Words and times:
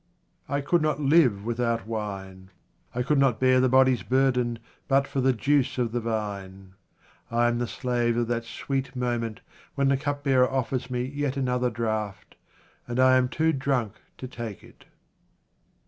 1 0.47 0.63
COULD 0.63 0.81
not 0.81 0.99
live 0.99 1.45
without 1.45 1.85
wine; 1.85 2.49
1 2.93 3.03
could 3.03 3.19
not 3.19 3.39
bear 3.39 3.59
the 3.59 3.69
body's 3.69 4.01
burden 4.01 4.57
but 4.87 5.05
for 5.07 5.21
the 5.21 5.31
juice 5.31 5.77
of 5.77 5.91
the 5.91 5.99
vine. 5.99 6.73
I 7.29 7.47
am 7.47 7.59
the 7.59 7.67
slave 7.67 8.17
of 8.17 8.27
that 8.27 8.43
sweet 8.45 8.95
mo 8.95 9.19
ment 9.19 9.41
when 9.75 9.89
the 9.89 9.97
cupbearer 9.97 10.49
offers 10.49 10.89
me 10.89 11.03
yet 11.03 11.37
another 11.37 11.69
draught, 11.69 12.33
and 12.87 12.97
1 12.97 13.07
am 13.13 13.29
too 13.29 13.53
drunk 13.53 14.01
to 14.17 14.27
take 14.27 14.63
it. 14.63 14.85